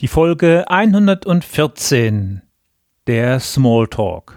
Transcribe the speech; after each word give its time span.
Die 0.00 0.06
Folge 0.06 0.64
114 0.68 2.42
der 3.08 3.40
Smalltalk. 3.40 4.36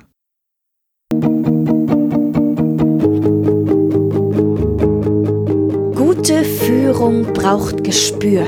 Gute 5.95 6.43
Führung 6.45 7.31
braucht 7.33 7.83
Gespür. 7.83 8.43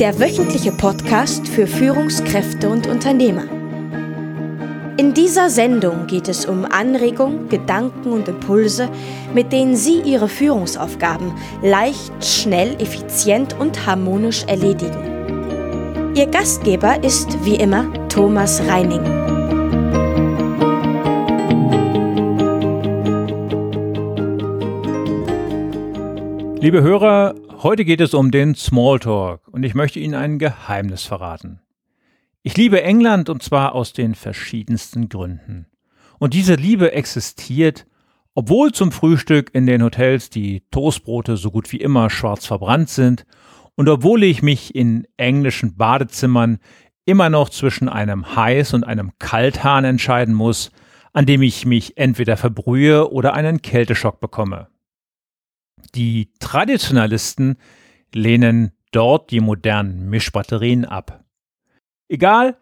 Der 0.00 0.18
wöchentliche 0.18 0.72
Podcast 0.72 1.46
für 1.46 1.68
Führungskräfte 1.68 2.68
und 2.68 2.88
Unternehmer. 2.88 3.44
In 4.96 5.14
dieser 5.14 5.50
Sendung 5.50 6.08
geht 6.08 6.28
es 6.28 6.46
um 6.46 6.64
Anregungen, 6.64 7.48
Gedanken 7.48 8.10
und 8.10 8.26
Impulse, 8.26 8.88
mit 9.32 9.52
denen 9.52 9.76
Sie 9.76 10.00
Ihre 10.00 10.28
Führungsaufgaben 10.28 11.32
leicht, 11.62 12.12
schnell, 12.24 12.74
effizient 12.80 13.56
und 13.60 13.86
harmonisch 13.86 14.42
erledigen. 14.48 15.15
Ihr 16.16 16.28
Gastgeber 16.28 17.04
ist 17.04 17.44
wie 17.44 17.56
immer 17.56 17.92
Thomas 18.08 18.66
Reining. 18.66 19.02
Liebe 26.58 26.80
Hörer, 26.80 27.34
heute 27.62 27.84
geht 27.84 28.00
es 28.00 28.14
um 28.14 28.30
den 28.30 28.54
Smalltalk 28.54 29.46
und 29.48 29.62
ich 29.62 29.74
möchte 29.74 30.00
Ihnen 30.00 30.14
ein 30.14 30.38
Geheimnis 30.38 31.04
verraten. 31.04 31.60
Ich 32.42 32.56
liebe 32.56 32.82
England 32.82 33.28
und 33.28 33.42
zwar 33.42 33.74
aus 33.74 33.92
den 33.92 34.14
verschiedensten 34.14 35.10
Gründen. 35.10 35.66
Und 36.18 36.32
diese 36.32 36.54
Liebe 36.54 36.92
existiert, 36.92 37.86
obwohl 38.34 38.72
zum 38.72 38.90
Frühstück 38.90 39.50
in 39.52 39.66
den 39.66 39.82
Hotels 39.82 40.30
die 40.30 40.62
Toastbrote 40.70 41.36
so 41.36 41.50
gut 41.50 41.70
wie 41.72 41.80
immer 41.82 42.08
schwarz 42.08 42.46
verbrannt 42.46 42.88
sind 42.88 43.26
und 43.76 43.88
obwohl 43.88 44.24
ich 44.24 44.42
mich 44.42 44.74
in 44.74 45.06
englischen 45.16 45.76
Badezimmern 45.76 46.58
immer 47.04 47.30
noch 47.30 47.50
zwischen 47.50 47.88
einem 47.88 48.24
Heiß- 48.24 48.74
und 48.74 48.84
einem 48.84 49.12
Kalthahn 49.18 49.84
entscheiden 49.84 50.34
muss, 50.34 50.72
an 51.12 51.24
dem 51.24 51.42
ich 51.42 51.64
mich 51.64 51.96
entweder 51.96 52.36
verbrühe 52.36 53.10
oder 53.10 53.32
einen 53.34 53.62
Kälteschock 53.62 54.20
bekomme. 54.20 54.68
Die 55.94 56.30
Traditionalisten 56.40 57.56
lehnen 58.12 58.72
dort 58.90 59.30
die 59.30 59.40
modernen 59.40 60.10
Mischbatterien 60.10 60.84
ab. 60.84 61.24
Egal, 62.08 62.56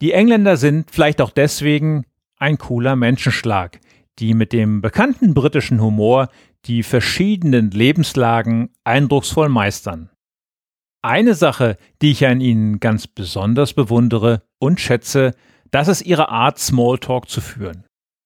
die 0.00 0.12
Engländer 0.12 0.56
sind 0.56 0.90
vielleicht 0.90 1.20
auch 1.20 1.30
deswegen 1.30 2.04
ein 2.38 2.58
cooler 2.58 2.96
Menschenschlag, 2.96 3.80
die 4.18 4.34
mit 4.34 4.52
dem 4.52 4.82
bekannten 4.82 5.32
britischen 5.32 5.80
Humor 5.80 6.28
die 6.66 6.82
verschiedenen 6.82 7.70
Lebenslagen 7.70 8.70
eindrucksvoll 8.84 9.48
meistern. 9.48 10.10
Eine 11.06 11.36
Sache, 11.36 11.76
die 12.02 12.10
ich 12.10 12.26
an 12.26 12.40
ihnen 12.40 12.80
ganz 12.80 13.06
besonders 13.06 13.74
bewundere 13.74 14.42
und 14.58 14.80
schätze, 14.80 15.36
das 15.70 15.86
ist 15.86 16.02
ihre 16.02 16.30
Art, 16.30 16.58
Smalltalk 16.58 17.28
zu 17.28 17.40
führen. 17.40 17.84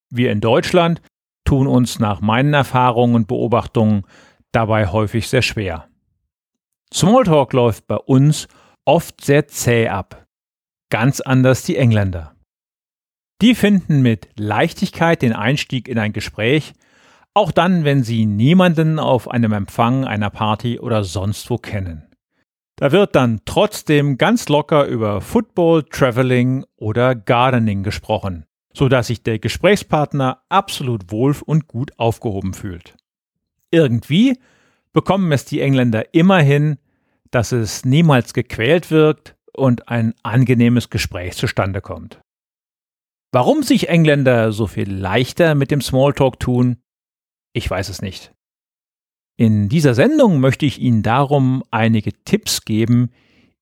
Wir 0.09 0.33
in 0.33 0.41
Deutschland 0.41 1.03
tun 1.45 1.67
uns 1.67 1.99
nach 1.99 2.23
meinen 2.23 2.55
Erfahrungen 2.55 3.17
und 3.17 3.29
Beobachtungen 3.29 4.05
dabei 4.51 4.87
häufig 4.87 5.29
sehr 5.29 5.43
schwer. 5.43 5.91
Smalltalk 6.91 7.53
läuft 7.53 7.87
bei 7.87 7.97
uns 7.97 8.49
oft 8.87 9.23
sehr 9.23 9.47
zäh 9.47 9.89
ab. 9.89 10.25
Ganz 10.91 11.21
anders 11.21 11.65
die 11.65 11.77
Engländer. 11.77 12.35
Die 13.43 13.55
finden 13.55 14.01
mit 14.01 14.31
Leichtigkeit 14.39 15.21
den 15.21 15.35
Einstieg 15.35 15.87
in 15.87 15.99
ein 15.99 16.15
Gespräch, 16.15 16.73
auch 17.35 17.53
dann, 17.53 17.85
wenn 17.85 18.05
sie 18.05 18.25
niemanden 18.25 18.99
auf 18.99 19.31
einem 19.31 19.53
Empfang, 19.53 20.07
einer 20.07 20.31
Party 20.31 20.81
oder 20.81 21.05
sonst 21.05 21.51
wo 21.51 21.59
kennen. 21.59 22.10
Da 22.81 22.93
wird 22.93 23.15
dann 23.15 23.43
trotzdem 23.45 24.17
ganz 24.17 24.49
locker 24.49 24.87
über 24.87 25.21
Football, 25.21 25.83
Traveling 25.83 26.65
oder 26.77 27.15
Gardening 27.15 27.83
gesprochen, 27.83 28.47
so 28.73 28.89
dass 28.89 29.09
sich 29.09 29.23
der 29.23 29.39
Gesprächspartner 29.39 30.43
absolut 30.49 31.13
wohl 31.13 31.37
und 31.45 31.69
gut 31.69 31.91
aufgehoben 31.99 32.55
fühlt. 32.55 32.97
Irgendwie 33.71 34.39
bekommen 34.95 35.31
es 35.31 35.45
die 35.45 35.61
Engländer 35.61 36.15
immerhin, 36.15 36.79
dass 37.31 37.53
es 37.53 37.85
niemals 37.85 38.33
gequält 38.33 38.91
wirkt 38.91 39.37
und 39.53 39.89
ein 39.89 40.15
angenehmes 40.23 40.89
Gespräch 40.89 41.37
zustande 41.37 41.83
kommt. 41.83 42.23
Warum 43.31 43.63
sich 43.63 43.91
Engländer 43.91 44.53
so 44.53 44.67
viel 44.67 44.91
leichter 44.91 45.55
mit 45.55 45.71
dem 45.71 45.83
Smalltalk 45.83 46.41
tun, 46.41 46.79
ich 47.53 47.71
weiß 47.71 47.91
es 47.91 48.01
nicht. 48.01 48.33
In 49.41 49.71
dieser 49.71 49.95
Sendung 49.95 50.39
möchte 50.39 50.67
ich 50.67 50.79
Ihnen 50.79 51.03
darum 51.03 51.65
einige 51.71 52.13
Tipps 52.25 52.67
geben, 52.67 53.11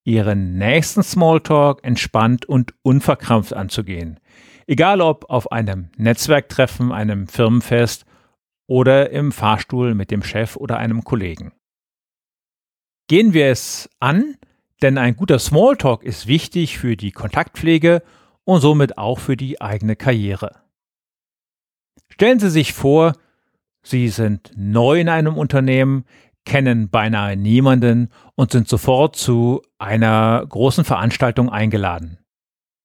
Ihren 0.03 0.59
nächsten 0.59 1.05
Smalltalk 1.05 1.84
entspannt 1.84 2.47
und 2.47 2.75
unverkrampft 2.83 3.55
anzugehen. 3.55 4.19
Egal 4.66 5.00
ob 5.00 5.31
auf 5.31 5.53
einem 5.53 5.91
Netzwerktreffen, 5.97 6.91
einem 6.91 7.28
Firmenfest 7.28 8.06
oder 8.66 9.11
im 9.11 9.31
Fahrstuhl 9.31 9.94
mit 9.94 10.11
dem 10.11 10.25
Chef 10.25 10.56
oder 10.56 10.78
einem 10.78 11.05
Kollegen. 11.05 11.53
Gehen 13.06 13.33
wir 13.33 13.47
es 13.47 13.89
an, 14.00 14.34
denn 14.83 14.99
ein 14.99 15.15
guter 15.15 15.39
Smalltalk 15.39 16.03
ist 16.03 16.27
wichtig 16.27 16.77
für 16.77 16.97
die 16.97 17.12
Kontaktpflege 17.12 18.03
und 18.43 18.62
somit 18.62 18.99
auch 18.99 19.21
für 19.21 19.37
die 19.37 19.60
eigene 19.60 19.95
Karriere. 19.95 20.56
Stellen 22.09 22.41
Sie 22.41 22.50
sich 22.50 22.72
vor, 22.72 23.12
Sie 23.88 24.09
sind 24.09 24.50
neu 24.54 25.00
in 25.00 25.09
einem 25.09 25.38
Unternehmen, 25.38 26.04
kennen 26.44 26.91
beinahe 26.91 27.38
niemanden 27.38 28.10
und 28.34 28.53
sind 28.53 28.69
sofort 28.69 29.16
zu 29.16 29.62
einer 29.78 30.44
großen 30.47 30.84
Veranstaltung 30.84 31.49
eingeladen. 31.49 32.19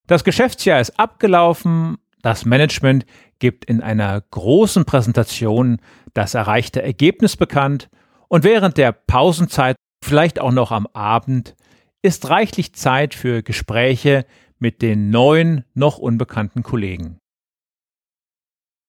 Das 0.08 0.24
Geschäftsjahr 0.24 0.80
ist 0.80 0.98
abgelaufen, 0.98 1.98
das 2.22 2.46
Management 2.46 3.06
gibt 3.40 3.66
in 3.66 3.82
einer 3.82 4.22
großen 4.22 4.86
Präsentation 4.86 5.82
das 6.14 6.36
erreichte 6.36 6.82
Ergebnis 6.82 7.36
bekannt 7.36 7.90
und 8.30 8.46
während 8.46 8.78
der 8.78 8.94
Pausenzeit, 8.94 9.76
vielleicht 10.02 10.40
auch 10.40 10.54
noch 10.54 10.72
am 10.72 10.88
Abend, 10.94 11.58
ist 12.02 12.30
reichlich 12.30 12.76
Zeit 12.76 13.14
für 13.14 13.44
Gespräche 13.44 14.26
mit 14.58 14.82
den 14.82 15.10
neuen, 15.10 15.66
noch 15.74 15.98
unbekannten 15.98 16.64
Kollegen. 16.64 17.20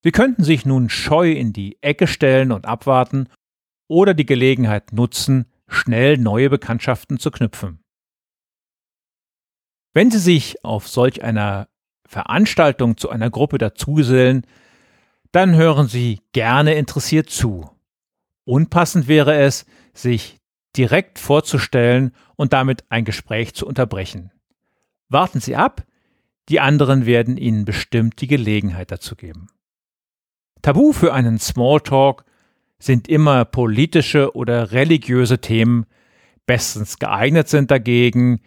Sie 0.04 0.12
könnten 0.12 0.44
sich 0.44 0.66
nun 0.66 0.90
scheu 0.90 1.32
in 1.32 1.54
die 1.54 1.78
Ecke 1.80 2.06
stellen 2.06 2.52
und 2.52 2.66
abwarten 2.66 3.30
oder 3.88 4.12
die 4.12 4.26
Gelegenheit 4.26 4.92
nutzen, 4.92 5.46
schnell 5.66 6.18
neue 6.18 6.50
Bekanntschaften 6.50 7.18
zu 7.18 7.30
knüpfen. 7.30 7.82
Wenn 9.94 10.10
Sie 10.10 10.18
sich 10.18 10.62
auf 10.62 10.88
solch 10.88 11.24
einer 11.24 11.68
Veranstaltung 12.06 12.98
zu 12.98 13.08
einer 13.08 13.30
Gruppe 13.30 13.56
dazugesellen, 13.56 14.46
dann 15.32 15.54
hören 15.54 15.88
Sie 15.88 16.20
gerne 16.32 16.74
interessiert 16.74 17.30
zu. 17.30 17.70
Unpassend 18.44 19.08
wäre 19.08 19.36
es, 19.36 19.64
sich 19.94 20.38
direkt 20.76 21.18
vorzustellen 21.18 22.14
und 22.36 22.52
damit 22.52 22.84
ein 22.90 23.06
Gespräch 23.06 23.54
zu 23.54 23.66
unterbrechen. 23.66 24.32
Warten 25.08 25.40
Sie 25.40 25.56
ab, 25.56 25.82
die 26.50 26.60
anderen 26.60 27.06
werden 27.06 27.38
Ihnen 27.38 27.64
bestimmt 27.64 28.20
die 28.20 28.26
Gelegenheit 28.26 28.90
dazu 28.90 29.16
geben. 29.16 29.46
Tabu 30.64 30.94
für 30.94 31.12
einen 31.12 31.38
Smalltalk 31.38 32.24
sind 32.78 33.06
immer 33.06 33.44
politische 33.44 34.34
oder 34.34 34.72
religiöse 34.72 35.38
Themen, 35.38 35.84
bestens 36.46 36.98
geeignet 36.98 37.50
sind 37.50 37.70
dagegen 37.70 38.40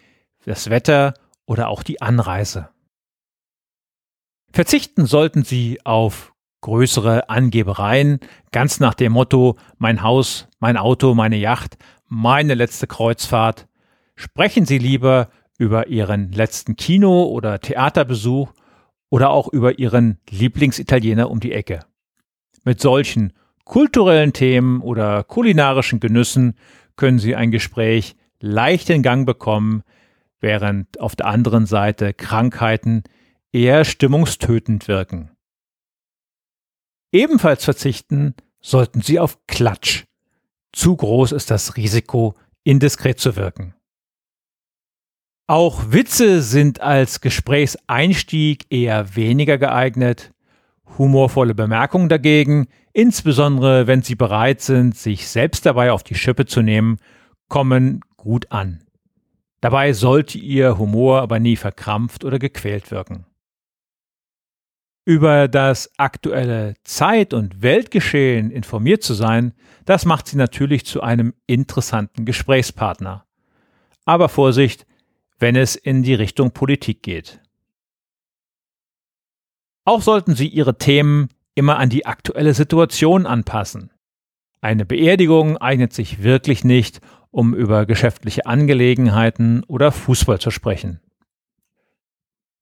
das 0.43 0.71
Wetter 0.71 1.13
oder 1.45 1.67
auch 1.67 1.83
die 1.83 2.01
Anreise. 2.01 2.69
Verzichten 4.51 5.05
sollten 5.05 5.43
Sie 5.43 5.79
auf 5.85 6.33
größere 6.61 7.29
Angebereien, 7.29 8.19
ganz 8.51 8.79
nach 8.79 8.95
dem 8.95 9.11
Motto 9.11 9.55
mein 9.77 10.01
Haus, 10.01 10.47
mein 10.57 10.75
Auto, 10.75 11.13
meine 11.13 11.37
Yacht, 11.37 11.77
meine 12.07 12.55
letzte 12.55 12.87
Kreuzfahrt. 12.87 13.67
Sprechen 14.15 14.65
Sie 14.65 14.79
lieber 14.79 15.29
über 15.59 15.85
Ihren 15.85 16.31
letzten 16.31 16.77
Kino- 16.77 17.25
oder 17.25 17.59
Theaterbesuch 17.59 18.53
oder 19.11 19.29
auch 19.29 19.49
über 19.49 19.77
Ihren 19.77 20.17
Lieblingsitaliener 20.31 21.29
um 21.29 21.39
die 21.39 21.51
Ecke. 21.51 21.81
Mit 22.67 22.81
solchen 22.81 23.31
kulturellen 23.63 24.33
Themen 24.33 24.81
oder 24.81 25.23
kulinarischen 25.23 26.01
Genüssen 26.01 26.57
können 26.97 27.17
Sie 27.17 27.33
ein 27.33 27.49
Gespräch 27.49 28.17
leicht 28.41 28.89
in 28.89 29.03
Gang 29.03 29.25
bekommen, 29.25 29.83
während 30.41 30.99
auf 30.99 31.15
der 31.15 31.27
anderen 31.27 31.65
Seite 31.65 32.13
Krankheiten 32.13 33.03
eher 33.53 33.85
stimmungstötend 33.85 34.89
wirken. 34.89 35.31
Ebenfalls 37.13 37.63
verzichten 37.63 38.35
sollten 38.59 38.99
Sie 38.99 39.17
auf 39.17 39.39
Klatsch. 39.47 40.03
Zu 40.73 40.97
groß 40.97 41.31
ist 41.31 41.49
das 41.49 41.77
Risiko, 41.77 42.35
indiskret 42.65 43.17
zu 43.17 43.37
wirken. 43.37 43.75
Auch 45.47 45.93
Witze 45.93 46.41
sind 46.41 46.81
als 46.81 47.21
Gesprächseinstieg 47.21 48.65
eher 48.69 49.15
weniger 49.15 49.57
geeignet. 49.57 50.33
Humorvolle 50.97 51.53
Bemerkungen 51.53 52.09
dagegen, 52.09 52.67
insbesondere 52.93 53.87
wenn 53.87 54.01
sie 54.01 54.15
bereit 54.15 54.61
sind, 54.61 54.95
sich 54.95 55.27
selbst 55.27 55.65
dabei 55.65 55.91
auf 55.91 56.03
die 56.03 56.15
Schippe 56.15 56.45
zu 56.45 56.61
nehmen, 56.61 56.97
kommen 57.47 58.01
gut 58.15 58.51
an. 58.51 58.83
Dabei 59.61 59.93
sollte 59.93 60.37
Ihr 60.37 60.77
Humor 60.77 61.21
aber 61.21 61.39
nie 61.39 61.55
verkrampft 61.55 62.23
oder 62.23 62.39
gequält 62.39 62.91
wirken. 62.91 63.25
Über 65.05 65.47
das 65.47 65.89
aktuelle 65.97 66.73
Zeit- 66.83 67.33
und 67.33 67.61
Weltgeschehen 67.61 68.51
informiert 68.51 69.03
zu 69.03 69.13
sein, 69.13 69.53
das 69.85 70.05
macht 70.05 70.27
Sie 70.27 70.37
natürlich 70.37 70.85
zu 70.85 71.01
einem 71.01 71.33
interessanten 71.47 72.25
Gesprächspartner. 72.25 73.25
Aber 74.05 74.29
Vorsicht, 74.29 74.85
wenn 75.39 75.55
es 75.55 75.75
in 75.75 76.03
die 76.03 76.13
Richtung 76.13 76.51
Politik 76.51 77.03
geht. 77.03 77.39
Auch 79.87 80.01
sollten 80.01 80.35
Sie 80.35 80.49
Ihre 80.49 80.77
Themen 80.77 81.29
immer 81.55 81.77
an 81.77 81.89
die 81.89 82.05
aktuelle 82.05 82.53
Situation 82.53 83.25
anpassen. 83.25 83.89
Eine 84.59 84.85
Beerdigung 84.85 85.55
eignet 85.55 85.93
sich 85.93 86.21
wirklich 86.21 86.65
nicht, 86.65 86.99
um 87.31 87.55
über 87.55 87.85
geschäftliche 87.85 88.45
Angelegenheiten 88.45 89.63
oder 89.63 89.93
Fußball 89.93 90.39
zu 90.39 90.51
sprechen. 90.51 90.99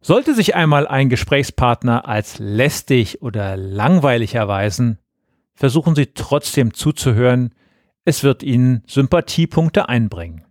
Sollte 0.01 0.35
sich 0.35 0.53
einmal 0.53 0.87
ein 0.87 1.09
Gesprächspartner 1.09 2.07
als 2.07 2.37
lästig 2.37 3.23
oder 3.23 3.57
langweilig 3.57 4.35
erweisen, 4.35 4.99
versuchen 5.55 5.95
Sie 5.95 6.13
trotzdem 6.13 6.75
zuzuhören, 6.75 7.55
es 8.03 8.23
wird 8.23 8.43
Ihnen 8.43 8.83
Sympathiepunkte 8.85 9.89
einbringen. 9.89 10.45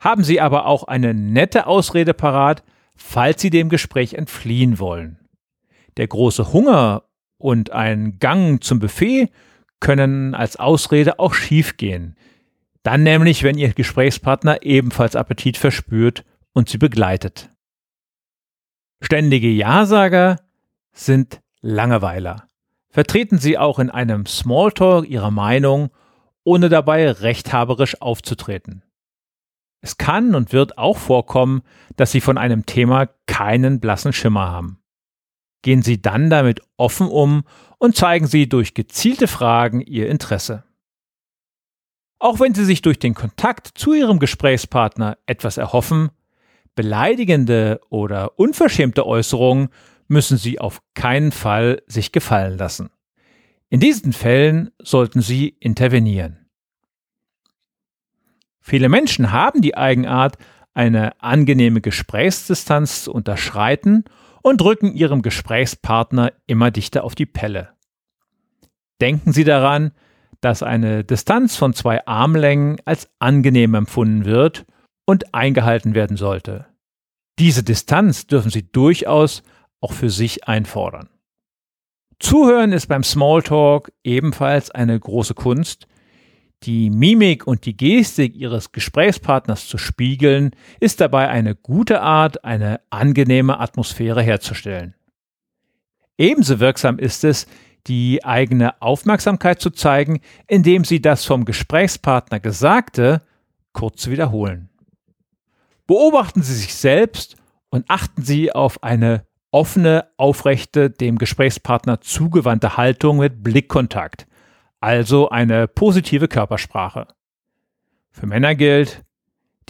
Haben 0.00 0.24
Sie 0.24 0.40
aber 0.40 0.66
auch 0.66 0.82
eine 0.82 1.14
nette 1.14 1.68
Ausrede 1.68 2.14
parat, 2.14 2.64
falls 2.96 3.40
Sie 3.40 3.50
dem 3.50 3.68
Gespräch 3.68 4.14
entfliehen 4.14 4.80
wollen. 4.80 5.20
Der 5.96 6.08
große 6.08 6.52
Hunger 6.52 7.04
und 7.38 7.70
ein 7.70 8.18
Gang 8.18 8.62
zum 8.62 8.78
Buffet 8.78 9.30
können 9.80 10.34
als 10.34 10.56
Ausrede 10.56 11.18
auch 11.18 11.34
schiefgehen. 11.34 12.16
Dann 12.82 13.02
nämlich, 13.02 13.42
wenn 13.42 13.58
Ihr 13.58 13.72
Gesprächspartner 13.72 14.62
ebenfalls 14.62 15.16
Appetit 15.16 15.56
verspürt 15.56 16.24
und 16.52 16.68
Sie 16.68 16.78
begleitet. 16.78 17.50
Ständige 19.00 19.48
Ja-Sager 19.48 20.40
sind 20.92 21.40
Langeweiler. 21.60 22.48
Vertreten 22.88 23.38
Sie 23.38 23.58
auch 23.58 23.78
in 23.78 23.90
einem 23.90 24.24
Smalltalk 24.26 25.08
Ihre 25.08 25.32
Meinung, 25.32 25.90
ohne 26.44 26.68
dabei 26.68 27.10
rechthaberisch 27.10 28.00
aufzutreten. 28.00 28.82
Es 29.80 29.98
kann 29.98 30.34
und 30.34 30.52
wird 30.52 30.78
auch 30.78 30.96
vorkommen, 30.96 31.62
dass 31.96 32.12
Sie 32.12 32.20
von 32.20 32.38
einem 32.38 32.64
Thema 32.64 33.06
keinen 33.26 33.80
blassen 33.80 34.12
Schimmer 34.12 34.50
haben. 34.50 34.78
Gehen 35.64 35.80
Sie 35.80 36.02
dann 36.02 36.28
damit 36.28 36.60
offen 36.76 37.08
um 37.08 37.44
und 37.78 37.96
zeigen 37.96 38.26
Sie 38.26 38.50
durch 38.50 38.74
gezielte 38.74 39.26
Fragen 39.26 39.80
Ihr 39.80 40.10
Interesse. 40.10 40.62
Auch 42.18 42.38
wenn 42.38 42.52
Sie 42.52 42.66
sich 42.66 42.82
durch 42.82 42.98
den 42.98 43.14
Kontakt 43.14 43.68
zu 43.74 43.94
Ihrem 43.94 44.18
Gesprächspartner 44.18 45.16
etwas 45.24 45.56
erhoffen, 45.56 46.10
beleidigende 46.74 47.80
oder 47.88 48.38
unverschämte 48.38 49.06
Äußerungen 49.06 49.70
müssen 50.06 50.36
Sie 50.36 50.60
auf 50.60 50.82
keinen 50.92 51.32
Fall 51.32 51.80
sich 51.86 52.12
gefallen 52.12 52.58
lassen. 52.58 52.90
In 53.70 53.80
diesen 53.80 54.12
Fällen 54.12 54.70
sollten 54.82 55.22
Sie 55.22 55.48
intervenieren. 55.48 56.44
Viele 58.60 58.90
Menschen 58.90 59.32
haben 59.32 59.62
die 59.62 59.78
Eigenart, 59.78 60.36
eine 60.74 61.22
angenehme 61.22 61.80
Gesprächsdistanz 61.80 63.04
zu 63.04 63.14
unterschreiten 63.14 64.04
und 64.44 64.60
drücken 64.60 64.94
ihrem 64.94 65.22
Gesprächspartner 65.22 66.32
immer 66.46 66.70
dichter 66.70 67.02
auf 67.02 67.14
die 67.14 67.26
Pelle. 67.26 67.70
Denken 69.00 69.32
Sie 69.32 69.44
daran, 69.44 69.92
dass 70.40 70.62
eine 70.62 71.02
Distanz 71.02 71.56
von 71.56 71.72
zwei 71.72 72.06
Armlängen 72.06 72.76
als 72.84 73.08
angenehm 73.18 73.74
empfunden 73.74 74.26
wird 74.26 74.66
und 75.06 75.34
eingehalten 75.34 75.94
werden 75.94 76.18
sollte. 76.18 76.66
Diese 77.38 77.62
Distanz 77.62 78.26
dürfen 78.26 78.50
Sie 78.50 78.70
durchaus 78.70 79.42
auch 79.80 79.92
für 79.92 80.10
sich 80.10 80.46
einfordern. 80.46 81.08
Zuhören 82.20 82.72
ist 82.72 82.86
beim 82.86 83.02
Smalltalk 83.02 83.92
ebenfalls 84.04 84.70
eine 84.70 84.98
große 85.00 85.34
Kunst, 85.34 85.88
die 86.66 86.90
Mimik 86.90 87.46
und 87.46 87.66
die 87.66 87.76
Gestik 87.76 88.34
ihres 88.34 88.72
Gesprächspartners 88.72 89.68
zu 89.68 89.78
spiegeln, 89.78 90.52
ist 90.80 91.00
dabei 91.00 91.28
eine 91.28 91.54
gute 91.54 92.00
Art, 92.00 92.44
eine 92.44 92.80
angenehme 92.90 93.60
Atmosphäre 93.60 94.22
herzustellen. 94.22 94.94
Ebenso 96.16 96.60
wirksam 96.60 96.98
ist 96.98 97.24
es, 97.24 97.46
die 97.86 98.24
eigene 98.24 98.80
Aufmerksamkeit 98.80 99.60
zu 99.60 99.70
zeigen, 99.70 100.20
indem 100.46 100.84
Sie 100.84 101.02
das 101.02 101.24
vom 101.24 101.44
Gesprächspartner 101.44 102.40
Gesagte 102.40 103.22
kurz 103.72 104.06
wiederholen. 104.08 104.70
Beobachten 105.86 106.42
Sie 106.42 106.54
sich 106.54 106.74
selbst 106.74 107.36
und 107.68 107.84
achten 107.88 108.22
Sie 108.22 108.52
auf 108.52 108.82
eine 108.82 109.26
offene, 109.50 110.08
aufrechte, 110.16 110.90
dem 110.90 111.18
Gesprächspartner 111.18 112.00
zugewandte 112.00 112.76
Haltung 112.76 113.18
mit 113.18 113.42
Blickkontakt, 113.44 114.26
also 114.84 115.30
eine 115.30 115.66
positive 115.66 116.28
Körpersprache. 116.28 117.08
Für 118.10 118.26
Männer 118.26 118.54
gilt, 118.54 119.02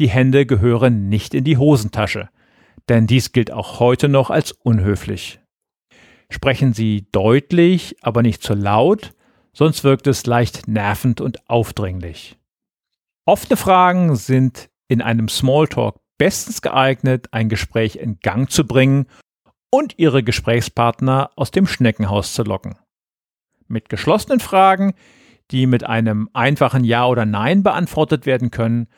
die 0.00 0.08
Hände 0.08 0.44
gehören 0.44 1.08
nicht 1.08 1.34
in 1.34 1.44
die 1.44 1.56
Hosentasche, 1.56 2.30
denn 2.88 3.06
dies 3.06 3.30
gilt 3.30 3.52
auch 3.52 3.78
heute 3.78 4.08
noch 4.08 4.30
als 4.30 4.50
unhöflich. 4.50 5.38
Sprechen 6.30 6.72
Sie 6.72 7.06
deutlich, 7.12 7.94
aber 8.02 8.22
nicht 8.22 8.42
zu 8.42 8.54
laut, 8.54 9.12
sonst 9.52 9.84
wirkt 9.84 10.08
es 10.08 10.26
leicht 10.26 10.66
nervend 10.66 11.20
und 11.20 11.48
aufdringlich. 11.48 12.36
Offene 13.24 13.56
Fragen 13.56 14.16
sind 14.16 14.68
in 14.88 15.00
einem 15.00 15.28
Smalltalk 15.28 15.94
bestens 16.18 16.60
geeignet, 16.60 17.28
ein 17.30 17.48
Gespräch 17.48 17.94
in 17.96 18.18
Gang 18.18 18.50
zu 18.50 18.66
bringen 18.66 19.06
und 19.70 19.96
Ihre 19.96 20.24
Gesprächspartner 20.24 21.30
aus 21.36 21.52
dem 21.52 21.68
Schneckenhaus 21.68 22.34
zu 22.34 22.42
locken. 22.42 22.74
Mit 23.68 23.88
geschlossenen 23.88 24.40
Fragen, 24.40 24.94
die 25.50 25.66
mit 25.66 25.84
einem 25.84 26.28
einfachen 26.32 26.84
Ja 26.84 27.06
oder 27.06 27.26
Nein 27.26 27.62
beantwortet 27.62 28.26
werden 28.26 28.50
können, 28.50 28.88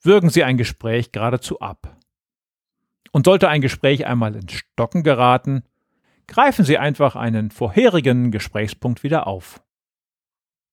wirken 0.00 0.30
sie 0.30 0.44
ein 0.44 0.56
Gespräch 0.56 1.12
geradezu 1.12 1.60
ab. 1.60 1.96
Und 3.12 3.26
sollte 3.26 3.48
ein 3.48 3.60
Gespräch 3.60 4.06
einmal 4.06 4.34
ins 4.34 4.52
Stocken 4.52 5.02
geraten, 5.02 5.64
greifen 6.26 6.64
Sie 6.64 6.78
einfach 6.78 7.14
einen 7.14 7.50
vorherigen 7.50 8.30
Gesprächspunkt 8.30 9.02
wieder 9.02 9.26
auf. 9.26 9.62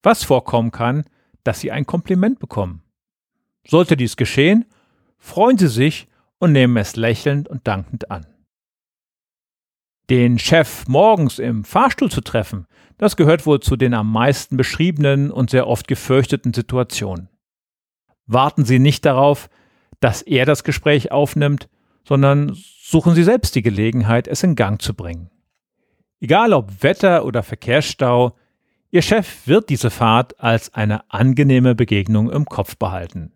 Was 0.02 0.24
vorkommen 0.24 0.72
kann, 0.72 1.04
dass 1.44 1.60
Sie 1.60 1.72
ein 1.72 1.86
Kompliment 1.86 2.40
bekommen. 2.40 2.84
Sollte 3.68 3.98
dies 3.98 4.16
geschehen, 4.16 4.66
freuen 5.18 5.58
Sie 5.58 5.68
sich 5.68 6.08
und 6.40 6.54
nehmen 6.54 6.78
es 6.78 6.96
lächelnd 6.96 7.50
und 7.50 7.68
dankend 7.68 8.10
an. 8.10 8.26
Den 10.10 10.40
Chef 10.40 10.88
morgens 10.88 11.38
im 11.38 11.64
Fahrstuhl 11.64 12.10
zu 12.10 12.22
treffen, 12.22 12.66
das 12.98 13.16
gehört 13.16 13.46
wohl 13.46 13.60
zu 13.60 13.76
den 13.76 13.94
am 13.94 14.12
meisten 14.12 14.58
beschriebenen 14.58 15.30
und 15.30 15.52
sehr 15.52 15.68
oft 15.68 15.88
gefürchteten 15.88 16.54
Situationen. 16.54 17.30
Warten 18.26 18.66
Sie 18.66 18.80
nicht 18.80 19.06
darauf, 19.06 19.50
dass 20.00 20.22
er 20.22 20.46
das 20.46 20.64
Gespräch 20.64 21.12
aufnimmt, 21.12 21.70
sondern 22.08 22.54
suchen 22.56 23.14
Sie 23.14 23.24
selbst 23.24 23.54
die 23.56 23.62
Gelegenheit, 23.62 24.28
es 24.28 24.42
in 24.44 24.56
Gang 24.56 24.82
zu 24.82 24.96
bringen. 24.96 25.30
Egal 26.20 26.54
ob 26.54 26.84
Wetter 26.84 27.24
oder 27.24 27.44
Verkehrsstau, 27.44 28.36
Ihr 28.92 29.04
Chef 29.04 29.46
wird 29.46 29.70
diese 29.70 29.92
Fahrt 29.92 30.40
als 30.40 30.74
eine 30.74 31.10
angenehme 31.12 31.76
Begegnung 31.76 32.32
im 32.32 32.46
Kopf 32.46 32.76
behalten. 32.78 33.32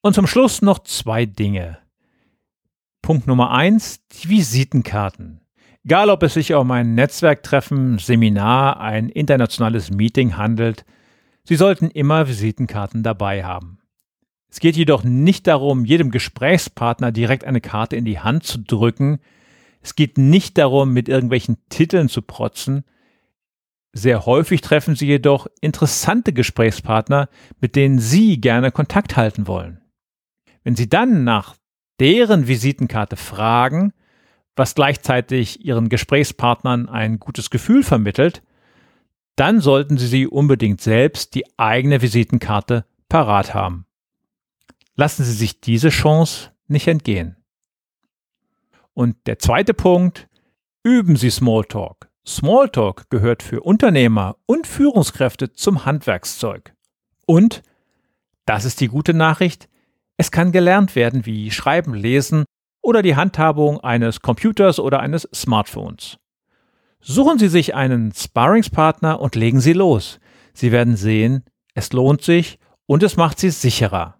Und 0.00 0.14
zum 0.14 0.28
Schluss 0.28 0.62
noch 0.62 0.78
zwei 0.80 1.26
Dinge. 1.26 1.78
Punkt 3.04 3.26
Nummer 3.26 3.50
eins, 3.50 4.00
die 4.08 4.30
Visitenkarten. 4.30 5.42
Egal, 5.84 6.08
ob 6.08 6.22
es 6.22 6.32
sich 6.32 6.54
um 6.54 6.70
ein 6.70 6.94
Netzwerktreffen, 6.94 7.98
Seminar, 7.98 8.80
ein 8.80 9.10
internationales 9.10 9.90
Meeting 9.90 10.38
handelt, 10.38 10.86
Sie 11.42 11.56
sollten 11.56 11.90
immer 11.90 12.28
Visitenkarten 12.28 13.02
dabei 13.02 13.44
haben. 13.44 13.78
Es 14.48 14.58
geht 14.58 14.74
jedoch 14.74 15.04
nicht 15.04 15.46
darum, 15.46 15.84
jedem 15.84 16.10
Gesprächspartner 16.10 17.12
direkt 17.12 17.44
eine 17.44 17.60
Karte 17.60 17.94
in 17.94 18.06
die 18.06 18.20
Hand 18.20 18.44
zu 18.44 18.56
drücken. 18.56 19.18
Es 19.82 19.96
geht 19.96 20.16
nicht 20.16 20.56
darum, 20.56 20.94
mit 20.94 21.06
irgendwelchen 21.10 21.58
Titeln 21.68 22.08
zu 22.08 22.22
protzen. 22.22 22.84
Sehr 23.92 24.24
häufig 24.24 24.62
treffen 24.62 24.96
Sie 24.96 25.08
jedoch 25.08 25.46
interessante 25.60 26.32
Gesprächspartner, 26.32 27.28
mit 27.60 27.76
denen 27.76 27.98
Sie 27.98 28.40
gerne 28.40 28.70
Kontakt 28.72 29.18
halten 29.18 29.46
wollen. 29.46 29.82
Wenn 30.62 30.74
Sie 30.74 30.88
dann 30.88 31.24
nach 31.24 31.54
deren 32.00 32.48
Visitenkarte 32.48 33.16
fragen, 33.16 33.92
was 34.56 34.74
gleichzeitig 34.74 35.64
Ihren 35.64 35.88
Gesprächspartnern 35.88 36.88
ein 36.88 37.18
gutes 37.18 37.50
Gefühl 37.50 37.82
vermittelt, 37.82 38.42
dann 39.36 39.60
sollten 39.60 39.98
Sie 39.98 40.06
sie 40.06 40.26
unbedingt 40.26 40.80
selbst 40.80 41.34
die 41.34 41.44
eigene 41.58 42.02
Visitenkarte 42.02 42.84
parat 43.08 43.52
haben. 43.52 43.86
Lassen 44.94 45.24
Sie 45.24 45.32
sich 45.32 45.60
diese 45.60 45.88
Chance 45.88 46.50
nicht 46.68 46.86
entgehen. 46.86 47.36
Und 48.92 49.16
der 49.26 49.40
zweite 49.40 49.74
Punkt, 49.74 50.28
üben 50.84 51.16
Sie 51.16 51.30
Smalltalk. 51.30 52.08
Smalltalk 52.24 53.10
gehört 53.10 53.42
für 53.42 53.60
Unternehmer 53.60 54.36
und 54.46 54.66
Führungskräfte 54.66 55.52
zum 55.52 55.84
Handwerkszeug. 55.84 56.74
Und, 57.26 57.62
das 58.46 58.64
ist 58.64 58.80
die 58.80 58.88
gute 58.88 59.14
Nachricht, 59.14 59.68
Es 60.16 60.30
kann 60.30 60.52
gelernt 60.52 60.94
werden 60.94 61.26
wie 61.26 61.50
Schreiben, 61.50 61.94
Lesen 61.94 62.44
oder 62.82 63.02
die 63.02 63.16
Handhabung 63.16 63.80
eines 63.80 64.20
Computers 64.20 64.78
oder 64.78 65.00
eines 65.00 65.28
Smartphones. 65.34 66.18
Suchen 67.00 67.38
Sie 67.38 67.48
sich 67.48 67.74
einen 67.74 68.12
Sparringspartner 68.12 69.20
und 69.20 69.34
legen 69.34 69.60
Sie 69.60 69.72
los. 69.72 70.20
Sie 70.52 70.72
werden 70.72 70.96
sehen, 70.96 71.44
es 71.74 71.92
lohnt 71.92 72.22
sich 72.22 72.58
und 72.86 73.02
es 73.02 73.16
macht 73.16 73.38
Sie 73.38 73.50
sicherer. 73.50 74.18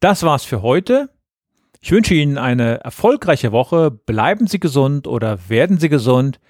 Das 0.00 0.22
war's 0.22 0.44
für 0.44 0.62
heute. 0.62 1.10
Ich 1.80 1.92
wünsche 1.92 2.14
Ihnen 2.14 2.38
eine 2.38 2.80
erfolgreiche 2.80 3.52
Woche. 3.52 3.90
Bleiben 3.90 4.46
Sie 4.46 4.58
gesund 4.58 5.06
oder 5.06 5.48
werden 5.48 5.78
Sie 5.78 5.88
gesund. 5.88 6.40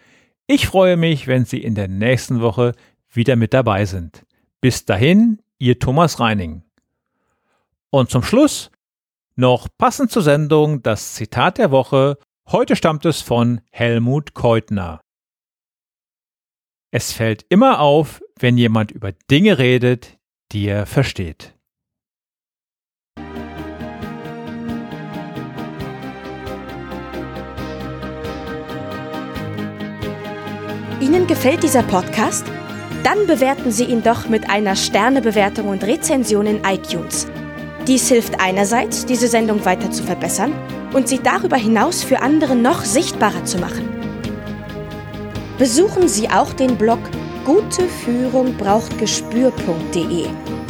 Ich 0.46 0.66
freue 0.66 0.96
mich, 0.96 1.26
wenn 1.26 1.44
Sie 1.44 1.62
in 1.62 1.74
der 1.74 1.88
nächsten 1.88 2.40
Woche 2.40 2.72
wieder 3.10 3.36
mit 3.36 3.52
dabei 3.52 3.84
sind. 3.84 4.24
Bis 4.60 4.84
dahin, 4.84 5.42
Ihr 5.58 5.78
Thomas 5.78 6.20
Reining. 6.20 6.62
Und 7.94 8.10
zum 8.10 8.22
Schluss 8.22 8.70
noch 9.36 9.68
passend 9.76 10.10
zur 10.10 10.22
Sendung 10.22 10.82
das 10.82 11.12
Zitat 11.12 11.58
der 11.58 11.70
Woche. 11.70 12.16
Heute 12.50 12.74
stammt 12.74 13.04
es 13.04 13.20
von 13.20 13.60
Helmut 13.70 14.32
Keutner. 14.32 15.02
Es 16.90 17.12
fällt 17.12 17.44
immer 17.50 17.80
auf, 17.80 18.22
wenn 18.38 18.56
jemand 18.56 18.92
über 18.92 19.12
Dinge 19.30 19.58
redet, 19.58 20.18
die 20.52 20.68
er 20.68 20.86
versteht. 20.86 21.54
Ihnen 31.00 31.26
gefällt 31.26 31.62
dieser 31.62 31.82
Podcast? 31.82 32.46
Dann 33.04 33.26
bewerten 33.26 33.70
Sie 33.70 33.84
ihn 33.84 34.02
doch 34.02 34.28
mit 34.28 34.48
einer 34.48 34.76
Sternebewertung 34.76 35.68
und 35.68 35.84
Rezension 35.84 36.46
in 36.46 36.64
iTunes. 36.64 37.26
Dies 37.86 38.08
hilft 38.08 38.40
einerseits, 38.40 39.06
diese 39.06 39.26
Sendung 39.26 39.64
weiter 39.64 39.90
zu 39.90 40.04
verbessern 40.04 40.52
und 40.92 41.08
sie 41.08 41.18
darüber 41.18 41.56
hinaus 41.56 42.04
für 42.04 42.20
andere 42.20 42.54
noch 42.54 42.84
sichtbarer 42.84 43.44
zu 43.44 43.58
machen. 43.58 43.88
Besuchen 45.58 46.08
Sie 46.08 46.28
auch 46.28 46.52
den 46.52 46.76
Blog 46.76 46.98
guteführungbrauchtgespür.de 47.44 50.26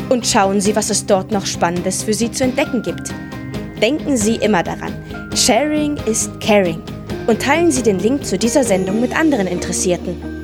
und 0.09 0.27
schauen 0.27 0.61
Sie, 0.61 0.77
was 0.77 0.91
es 0.91 1.07
dort 1.07 1.31
noch 1.31 1.47
Spannendes 1.47 2.03
für 2.03 2.15
Sie 2.15 2.31
zu 2.31 2.45
entdecken 2.45 2.83
gibt. 2.83 3.11
Denken 3.81 4.17
Sie 4.17 4.37
immer 4.37 4.63
daran, 4.63 4.95
Sharing 5.35 5.97
ist 6.07 6.31
Caring 6.41 6.83
und 7.27 7.41
teilen 7.41 7.71
Sie 7.71 7.83
den 7.83 7.99
Link 7.99 8.25
zu 8.25 8.39
dieser 8.39 8.65
Sendung 8.65 9.01
mit 9.01 9.19
anderen 9.19 9.47
Interessierten. 9.47 10.42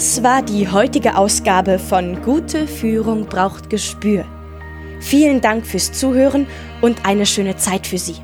Das 0.00 0.22
war 0.22 0.40
die 0.40 0.66
heutige 0.66 1.18
Ausgabe 1.18 1.78
von 1.78 2.22
Gute 2.22 2.66
Führung 2.66 3.26
braucht 3.26 3.68
Gespür. 3.68 4.24
Vielen 4.98 5.42
Dank 5.42 5.66
fürs 5.66 5.92
Zuhören 5.92 6.46
und 6.80 7.04
eine 7.04 7.26
schöne 7.26 7.58
Zeit 7.58 7.86
für 7.86 7.98
Sie. 7.98 8.14